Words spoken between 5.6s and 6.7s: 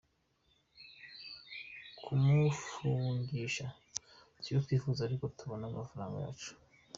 amafaranga yacu.